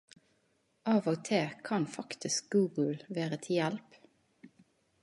[0.93, 4.03] Av og til kan faktisk Google vere til hjelp.